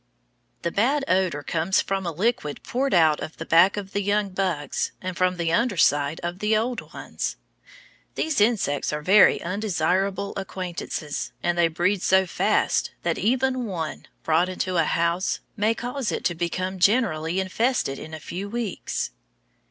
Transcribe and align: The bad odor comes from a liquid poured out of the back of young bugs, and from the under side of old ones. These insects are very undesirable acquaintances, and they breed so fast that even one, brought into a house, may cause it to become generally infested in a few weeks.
The 0.63 0.71
bad 0.71 1.05
odor 1.07 1.43
comes 1.43 1.79
from 1.79 2.07
a 2.07 2.11
liquid 2.11 2.63
poured 2.63 2.91
out 2.95 3.19
of 3.19 3.37
the 3.37 3.45
back 3.45 3.77
of 3.77 3.95
young 3.95 4.29
bugs, 4.29 4.93
and 4.99 5.15
from 5.15 5.37
the 5.37 5.53
under 5.53 5.77
side 5.77 6.19
of 6.23 6.43
old 6.43 6.91
ones. 6.91 7.37
These 8.15 8.41
insects 8.41 8.91
are 8.91 9.03
very 9.03 9.39
undesirable 9.43 10.33
acquaintances, 10.37 11.33
and 11.43 11.55
they 11.55 11.67
breed 11.67 12.01
so 12.01 12.25
fast 12.25 12.93
that 13.03 13.19
even 13.19 13.65
one, 13.67 14.07
brought 14.23 14.49
into 14.49 14.77
a 14.77 14.85
house, 14.85 15.39
may 15.55 15.75
cause 15.75 16.11
it 16.11 16.23
to 16.25 16.33
become 16.33 16.79
generally 16.79 17.39
infested 17.39 17.99
in 17.99 18.15
a 18.15 18.19
few 18.19 18.49
weeks. 18.49 19.11